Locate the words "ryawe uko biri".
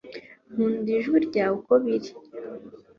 1.27-2.09